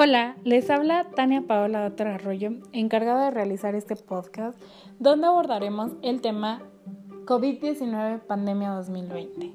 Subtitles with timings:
[0.00, 4.56] Hola, les habla Tania Paola Datra Arroyo, encargada de realizar este podcast,
[5.00, 6.62] donde abordaremos el tema
[7.24, 9.54] COVID-19 Pandemia 2020.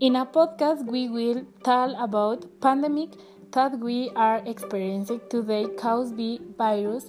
[0.00, 3.10] In a podcast, we will talk about pandemic
[3.52, 7.06] that we are experiencing today caused by virus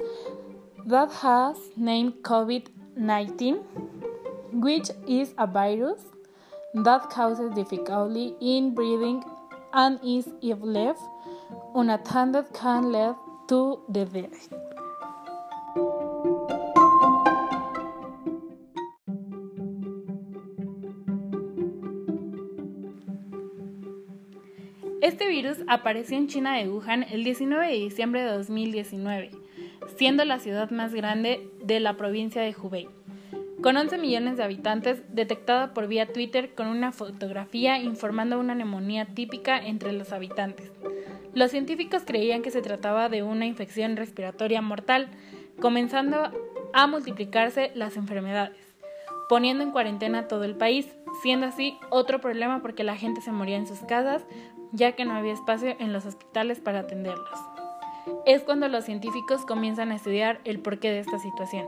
[0.85, 3.63] that has named COVID-19,
[4.53, 6.05] which is a virus
[6.75, 9.23] that causes difficulty in breathing
[9.73, 11.01] and is if left
[11.73, 13.15] unattended can lead
[13.47, 14.49] to the death.
[25.01, 29.31] Este virus apareció en China de Wuhan el 19 de diciembre de 2019,
[29.95, 32.89] siendo la ciudad más grande de la provincia de Hubei.
[33.61, 39.05] Con 11 millones de habitantes, detectada por vía Twitter con una fotografía informando una neumonía
[39.05, 40.71] típica entre los habitantes.
[41.33, 45.09] Los científicos creían que se trataba de una infección respiratoria mortal,
[45.59, 46.31] comenzando
[46.73, 48.57] a multiplicarse las enfermedades,
[49.27, 50.87] poniendo en cuarentena todo el país,
[51.21, 54.23] siendo así otro problema porque la gente se moría en sus casas,
[54.71, 57.39] ya que no había espacio en los hospitales para atenderlos.
[58.25, 61.67] Es cuando los científicos comienzan a estudiar el porqué de esta situación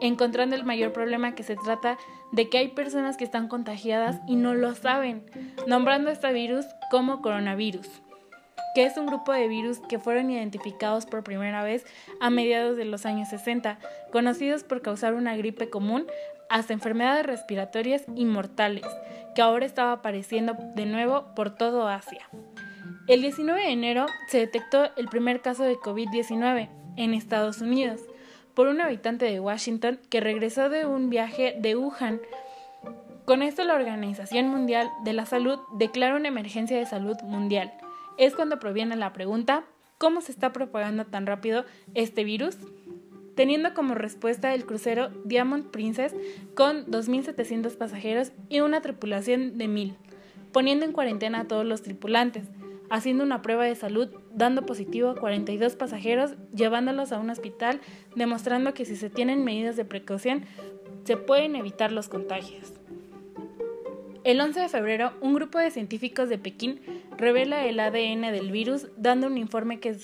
[0.00, 1.98] encontrando el mayor problema que se trata
[2.32, 5.24] de que hay personas que están contagiadas y no lo saben,
[5.66, 7.88] nombrando este virus como coronavirus,
[8.74, 11.86] que es un grupo de virus que fueron identificados por primera vez
[12.20, 13.78] a mediados de los años 60,
[14.10, 16.06] conocidos por causar una gripe común
[16.50, 18.84] hasta enfermedades respiratorias inmortales,
[19.34, 22.28] que ahora estaba apareciendo de nuevo por todo Asia.
[23.06, 28.00] El 19 de enero se detectó el primer caso de COVID-19 en Estados Unidos,
[28.54, 32.20] por un habitante de Washington que regresó de un viaje de Wuhan.
[33.24, 37.72] Con esto la Organización Mundial de la Salud declara una emergencia de salud mundial.
[38.16, 39.64] Es cuando proviene la pregunta,
[39.98, 42.56] ¿cómo se está propagando tan rápido este virus?
[43.34, 46.14] Teniendo como respuesta el crucero Diamond Princess
[46.54, 49.96] con 2.700 pasajeros y una tripulación de 1.000,
[50.52, 52.44] poniendo en cuarentena a todos los tripulantes
[52.90, 57.80] haciendo una prueba de salud, dando positivo a 42 pasajeros, llevándolos a un hospital,
[58.14, 60.44] demostrando que si se tienen medidas de precaución,
[61.04, 62.72] se pueden evitar los contagios.
[64.24, 66.80] El 11 de febrero, un grupo de científicos de Pekín
[67.18, 69.94] revela el ADN del virus, dando un informe que,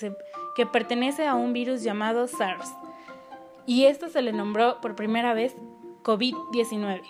[0.71, 2.71] pertenece a un virus llamado SARS,
[3.65, 5.55] y esto se le nombró por primera vez
[6.03, 7.01] COVID-19,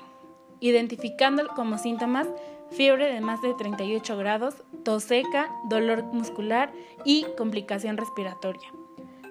[0.62, 2.30] identificando como síntomas
[2.72, 4.56] fiebre de más de 38 grados,
[4.86, 6.72] tos seca, dolor muscular
[7.04, 8.70] y complicación respiratoria,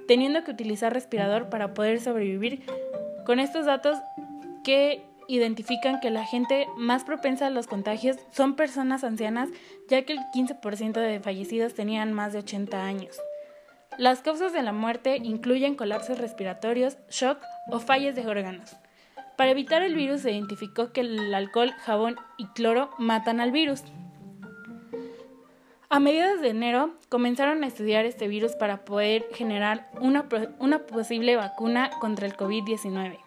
[0.06, 2.62] teniendo que utilizar respirador para poder sobrevivir.
[3.24, 3.96] Con estos datos
[4.64, 9.48] que identifican que la gente más propensa a los contagios son personas ancianas,
[9.88, 13.18] ya que el 15% de fallecidos tenían más de 80 años.
[13.98, 17.38] Las causas de la muerte incluyen colapsos respiratorios, shock
[17.70, 18.76] o fallas de órganos.
[19.36, 23.82] Para evitar el virus se identificó que el alcohol, jabón y cloro matan al virus.
[25.88, 31.36] A mediados de enero comenzaron a estudiar este virus para poder generar una, una posible
[31.36, 33.18] vacuna contra el COVID-19,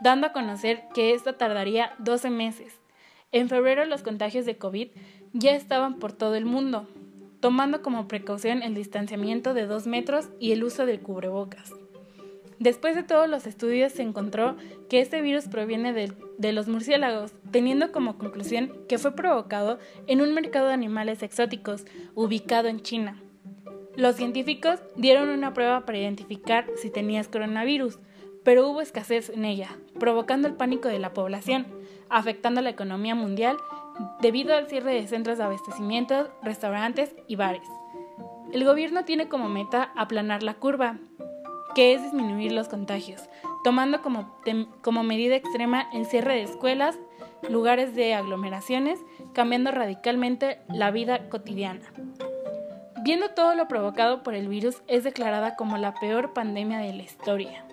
[0.00, 2.78] dando a conocer que esta tardaría 12 meses.
[3.32, 4.88] En febrero los contagios de COVID
[5.32, 6.86] ya estaban por todo el mundo,
[7.40, 11.72] tomando como precaución el distanciamiento de 2 metros y el uso del cubrebocas.
[12.58, 14.56] Después de todos los estudios se encontró
[14.88, 19.78] que este virus proviene de, los murciélagos, teniendo como conclusión que fue provocado
[20.08, 21.84] en un mercado de animales exóticos
[22.16, 23.22] ubicado en China.
[23.94, 27.98] Los científicos dieron una prueba para identificar si tenías coronavirus,
[28.48, 31.66] pero hubo escasez en ella, provocando el pánico de la población,
[32.08, 33.58] afectando la economía mundial
[34.22, 37.68] debido al cierre de centros de abastecimiento, restaurantes y bares.
[38.54, 40.96] El gobierno tiene como meta aplanar la curva,
[41.74, 43.28] que es disminuir los contagios,
[43.64, 46.98] tomando como, medida extrema el cierre de escuelas,
[47.50, 48.98] lugares de aglomeraciones,
[49.34, 51.92] cambiando radicalmente la vida cotidiana.
[53.02, 57.02] Viendo todo lo provocado por el virus, es declarada como la peor pandemia de la
[57.02, 57.67] historia.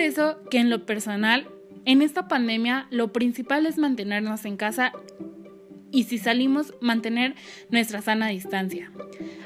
[0.00, 1.46] Por eso que en lo personal
[1.84, 4.92] en esta pandemia lo principal es mantenernos en casa
[5.90, 7.34] y si salimos mantener
[7.68, 8.90] nuestra sana distancia.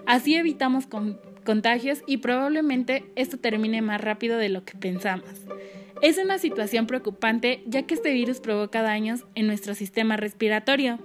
[0.06, 0.86] Así evitamos
[1.44, 5.28] contagios y probablemente esto termine más rápido de lo que pensamos.
[6.02, 11.00] Es una situación preocupante ya que este virus provoca daños en nuestro sistema respiratorio.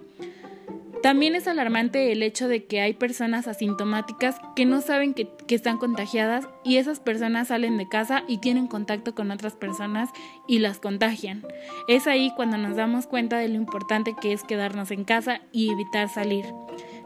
[1.01, 5.77] También es alarmante el hecho de que hay personas asintomáticas que no saben que, están
[5.77, 10.09] contagiadas y esas personas salen de casa y tienen contacto con otras personas
[10.47, 11.43] y las contagian.
[11.87, 15.71] Es ahí cuando nos damos cuenta de lo importante que es quedarnos en casa y
[15.71, 16.45] evitar salir.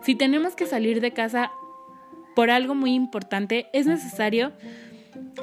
[0.02, 1.52] Si tenemos que salir de casa
[2.36, 4.54] por algo muy importante, es necesario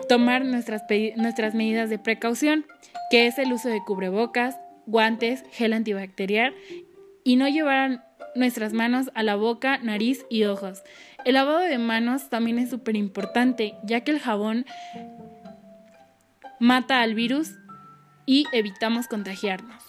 [0.08, 0.82] tomar nuestras,
[1.16, 2.66] nuestras medidas de precaución,
[3.10, 6.52] que es el uso de cubrebocas, guantes, gel antibacterial
[7.24, 10.82] y no llevar nuestras manos a la boca, nariz y ojos.
[11.24, 14.66] El lavado de manos también es súper importante, ya que el jabón
[16.58, 17.52] mata al virus
[18.26, 19.82] y evitamos contagiarnos.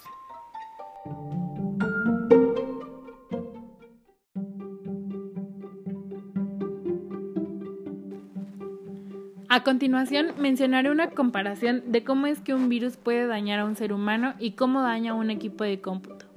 [9.54, 13.76] A continuación mencionaré una comparación de cómo es que un virus puede dañar a un
[13.76, 16.31] ser humano y cómo daña a un equipo de cómputo.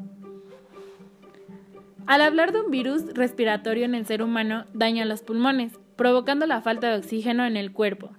[2.06, 6.60] Al hablar de un virus respiratorio en el ser humano, daña los pulmones, provocando la
[6.60, 8.10] falta de oxígeno en el cuerpo.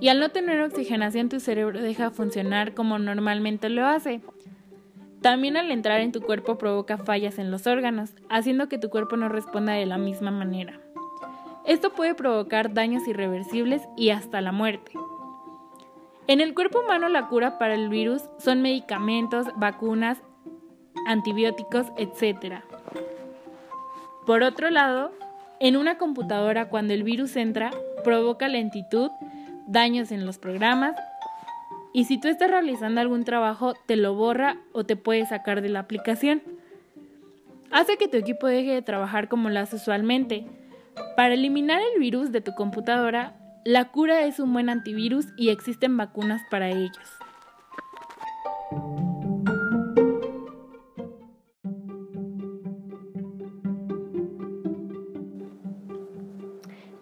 [0.00, 4.20] Y al no tener oxigenación tu cerebro deja funcionar como normalmente lo hace.
[5.20, 9.16] También al entrar en tu cuerpo provoca fallas en los órganos, haciendo que tu cuerpo
[9.16, 10.80] no responda de la misma manera.
[11.64, 14.92] Esto puede provocar daños irreversibles y hasta la muerte.
[16.28, 20.22] En el cuerpo humano la cura para el virus son medicamentos, vacunas,
[21.06, 22.62] antibióticos, etc.
[24.26, 25.12] Por otro lado,
[25.60, 27.70] en una computadora cuando el virus entra,
[28.04, 29.10] provoca lentitud,
[29.66, 30.96] daños en los programas
[31.92, 35.68] y si tú estás realizando algún trabajo te lo borra o te puede sacar de
[35.68, 36.42] la aplicación.
[37.70, 40.46] Hace que tu equipo deje de trabajar como lo hace usualmente.
[41.16, 43.34] Para eliminar el virus de tu computadora,
[43.64, 47.21] la cura es un buen antivirus y existen vacunas para ellos.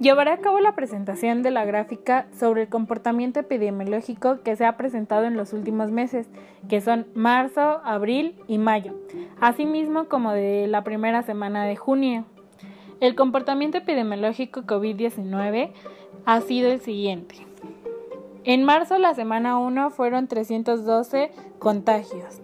[0.01, 4.79] Llevaré a cabo la presentación de la gráfica sobre el comportamiento epidemiológico que se ha
[4.79, 6.27] presentado en los últimos meses,
[6.71, 8.95] que son marzo, abril y mayo,
[9.43, 12.25] asimismo como de la primera semana de junio.
[13.01, 15.73] El comportamiento epidemiológico COVID-19
[16.25, 17.35] ha sido el siguiente.
[18.45, 22.41] En marzo, la semana 1 fueron 312 contagios.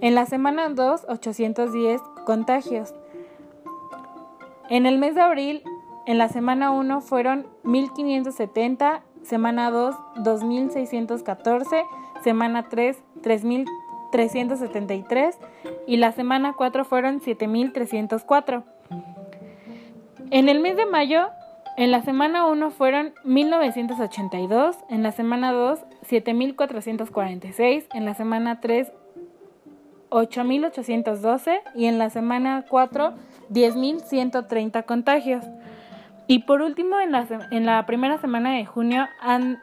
[0.00, 2.94] En la semana 2, 810 contagios.
[4.70, 5.62] En el mes de abril,
[6.06, 11.84] en la semana 1 fueron 1570, semana 2 2614,
[12.22, 15.38] semana 3 3373
[15.86, 18.64] y la semana 4 fueron 7304.
[20.30, 21.28] En el mes de mayo,
[21.76, 28.92] en la semana 1 fueron 1982, en la semana 2 7446, en la semana 3
[30.10, 33.14] 8812 y en la semana 4
[33.50, 35.44] 10130 contagios.
[36.26, 39.06] Y por último, en la, en la primera semana de junio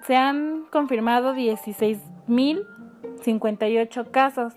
[0.06, 4.54] se han confirmado 16.058 casos,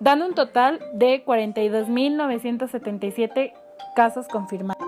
[0.00, 3.52] dando un total de 42.977
[3.94, 4.82] casos confirmados.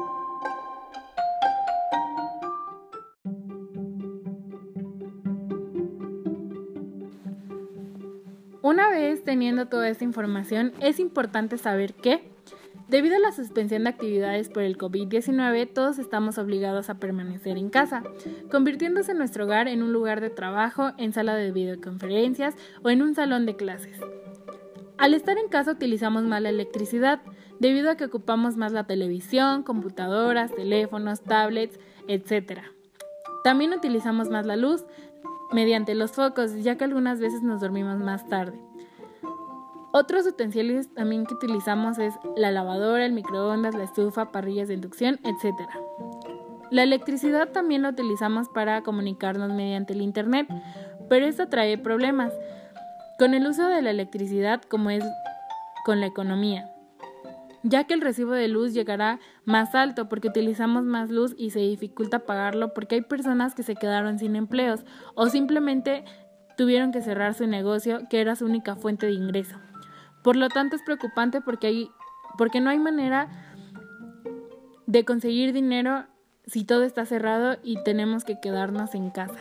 [8.63, 12.31] Una vez teniendo toda esta información, es importante saber que
[12.91, 17.71] Debido a la suspensión de actividades por el COVID-19, todos estamos obligados a permanecer en
[17.71, 18.03] casa,
[18.51, 23.15] convirtiéndose nuestro hogar en un lugar de trabajo, en sala de videoconferencias o en un
[23.15, 24.01] salón de clases.
[24.99, 27.23] Al estar en casa utilizamos más la electricidad,
[27.61, 32.63] debido a que ocupamos más la televisión, computadoras, teléfonos, tablets, etc.
[33.45, 34.85] También utilizamos más la luz
[35.53, 38.59] mediante los focos, ya que algunas veces nos dormimos más tarde.
[39.93, 45.19] Otros utensilios también que utilizamos es la lavadora, el microondas, la estufa, parrillas de inducción,
[45.25, 45.69] etc.
[46.71, 50.47] La electricidad también la utilizamos para comunicarnos mediante el Internet,
[51.09, 52.33] pero esto trae problemas
[53.19, 55.05] con el uso de la electricidad como es
[55.85, 56.71] con la economía,
[57.65, 61.59] ya que el recibo de luz llegará más alto porque utilizamos más luz y se
[61.59, 64.85] dificulta pagarlo porque hay personas que se quedaron sin empleos
[65.17, 66.05] o simplemente
[66.57, 69.57] tuvieron que cerrar su negocio que era su única fuente de ingreso.
[70.23, 71.91] Por lo tanto es preocupante porque, hay,
[72.37, 73.29] porque no hay manera
[74.87, 76.05] de conseguir dinero
[76.47, 79.39] si todo está cerrado y tenemos que quedarnos en casa.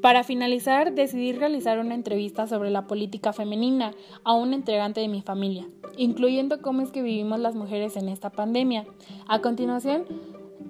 [0.00, 3.92] Para finalizar, decidí realizar una entrevista sobre la política femenina
[4.24, 5.68] a un integrante de mi familia,
[6.00, 8.86] incluyendo cómo es que vivimos las mujeres en esta pandemia.
[9.28, 10.06] A continuación,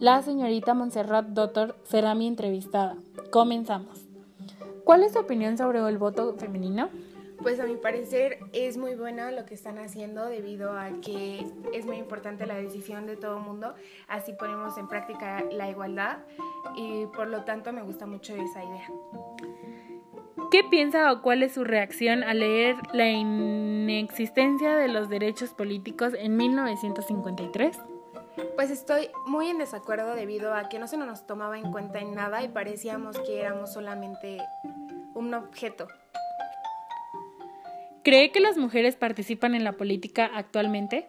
[0.00, 2.96] La señorita Montserrat Doctor será mi entrevistada.
[3.30, 4.08] Comenzamos.
[4.82, 6.88] ¿Cuál es tu opinión sobre el voto femenino?
[7.40, 11.87] Pues a mi parecer es muy bueno lo que están haciendo debido a que es
[11.87, 13.72] muy importante la decisión de todo el mundo,
[14.08, 16.18] así ponemos en práctica la igualdad
[16.76, 18.88] y por lo tanto me gusta mucho esa idea.
[20.50, 26.12] ¿Qué piensa o cuál es su reacción al leer la inexistencia de los derechos políticos
[26.19, 27.78] en 1953?
[28.57, 32.16] Pues estoy muy en desacuerdo debido a que no se nos tomaba en cuenta en
[32.16, 34.38] nada y parecíamos que éramos solamente
[35.14, 35.87] un objeto.
[38.02, 41.09] ¿Cree que las mujeres participan en la política actualmente?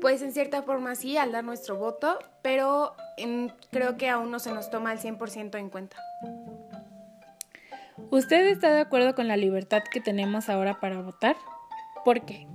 [0.00, 2.96] Pues en cierta forma sí, al dar nuestro voto, pero
[3.70, 5.96] creo que aún no se nos toma al 100% en cuenta.
[8.10, 11.36] ¿Usted está de acuerdo con la libertad que tenemos ahora para votar?
[12.06, 12.46] ¿Por qué?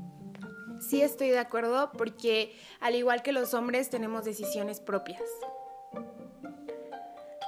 [0.80, 5.22] Sí estoy de acuerdo porque al igual que los hombres tenemos decisiones propias.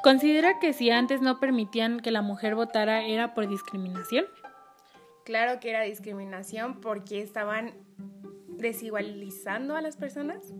[0.04, 4.26] ¿Considera que si antes no permitían que la mujer votara era por discriminación?
[5.24, 7.74] Claro que era discriminación porque estaban
[8.50, 10.54] desigualizando a las personas.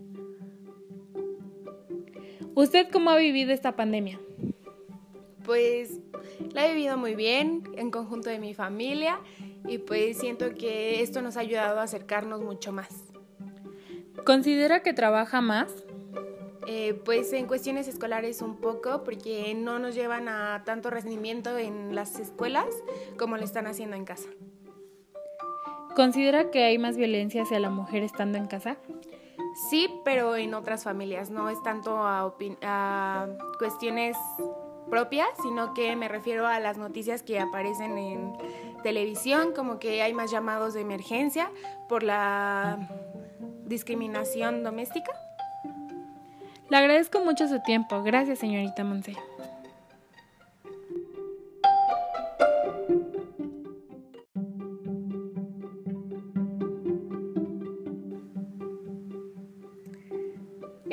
[2.56, 4.18] ¿Usted cómo ha vivido esta pandemia?
[5.46, 6.00] Pues
[6.52, 9.20] la he vivido muy bien en conjunto de mi familia
[9.64, 13.04] y pues siento que esto nos ha ayudado a acercarnos mucho más.
[14.24, 15.72] ¿Considera que trabaja más?
[16.66, 21.94] Eh, pues en cuestiones escolares un poco, porque no nos llevan a tanto rendimiento en
[21.94, 22.66] las escuelas
[23.16, 24.28] como lo están haciendo en casa.
[25.94, 28.78] ¿Considera que hay más violencia hacia la mujer estando en casa?
[29.70, 34.16] Sí, pero en otras familias, no es tanto a, a cuestiones
[34.90, 38.32] propias, sino que me refiero a las noticias que aparecen en
[38.82, 41.50] televisión, como que hay más llamados de emergencia
[41.88, 42.88] por la
[43.64, 45.12] discriminación doméstica.
[46.68, 48.02] Le agradezco mucho su tiempo.
[48.02, 49.16] Gracias, señorita Monse.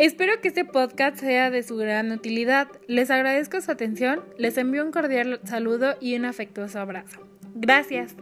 [0.04, 2.68] Espero que este podcast sea de su gran utilidad.
[2.88, 7.26] Les agradezco su atención, les envío un cordial saludo y un afectuoso abrazo.
[7.56, 8.14] Gracias.